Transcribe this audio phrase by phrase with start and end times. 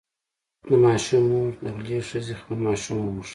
[0.67, 3.29] د ماشوم مور له غلې ښځې خپل ماشوم وغوښت.